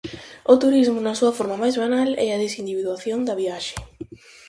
O 0.53 0.55
turismo, 0.63 0.97
na 1.01 1.17
súa 1.19 1.35
forma 1.39 1.61
máis 1.63 1.75
banal, 1.83 2.09
é 2.25 2.27
a 2.31 2.41
desindividuación 2.43 3.19
da 3.23 3.37
viaxe. 3.41 3.75